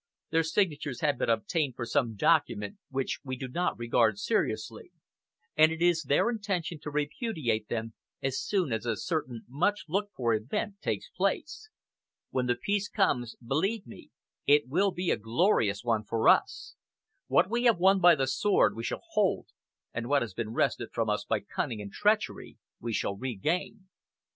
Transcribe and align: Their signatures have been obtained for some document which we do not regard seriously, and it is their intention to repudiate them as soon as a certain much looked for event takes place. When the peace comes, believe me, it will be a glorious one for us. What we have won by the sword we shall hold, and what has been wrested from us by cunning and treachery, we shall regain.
Their 0.31 0.41
signatures 0.41 1.01
have 1.01 1.19
been 1.19 1.29
obtained 1.29 1.75
for 1.75 1.85
some 1.85 2.15
document 2.15 2.79
which 2.89 3.19
we 3.23 3.35
do 3.37 3.47
not 3.47 3.77
regard 3.77 4.17
seriously, 4.17 4.91
and 5.55 5.71
it 5.71 5.79
is 5.79 6.01
their 6.01 6.27
intention 6.31 6.79
to 6.79 6.89
repudiate 6.89 7.67
them 7.69 7.93
as 8.19 8.41
soon 8.41 8.73
as 8.73 8.87
a 8.87 8.97
certain 8.97 9.45
much 9.47 9.85
looked 9.87 10.15
for 10.15 10.33
event 10.33 10.81
takes 10.81 11.11
place. 11.11 11.69
When 12.31 12.47
the 12.47 12.55
peace 12.55 12.89
comes, 12.89 13.35
believe 13.45 13.85
me, 13.85 14.09
it 14.47 14.67
will 14.67 14.89
be 14.89 15.11
a 15.11 15.17
glorious 15.17 15.83
one 15.83 16.03
for 16.03 16.27
us. 16.27 16.73
What 17.27 17.47
we 17.47 17.65
have 17.65 17.77
won 17.77 17.99
by 17.99 18.15
the 18.15 18.25
sword 18.25 18.75
we 18.75 18.83
shall 18.83 19.03
hold, 19.11 19.49
and 19.93 20.07
what 20.09 20.23
has 20.23 20.33
been 20.33 20.51
wrested 20.55 20.89
from 20.91 21.11
us 21.11 21.25
by 21.25 21.41
cunning 21.41 21.79
and 21.79 21.91
treachery, 21.91 22.57
we 22.79 22.91
shall 22.91 23.15
regain. 23.15 23.87